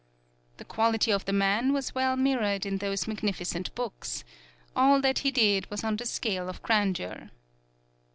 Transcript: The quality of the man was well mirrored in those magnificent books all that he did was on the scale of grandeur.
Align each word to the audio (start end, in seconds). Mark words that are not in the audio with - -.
The 0.57 0.65
quality 0.65 1.11
of 1.11 1.25
the 1.25 1.31
man 1.31 1.73
was 1.73 1.93
well 1.93 2.15
mirrored 2.15 2.65
in 2.65 2.79
those 2.79 3.05
magnificent 3.07 3.75
books 3.75 4.23
all 4.75 4.99
that 5.01 5.19
he 5.19 5.29
did 5.29 5.69
was 5.69 5.83
on 5.83 5.95
the 5.97 6.07
scale 6.07 6.49
of 6.49 6.63
grandeur. 6.63 7.29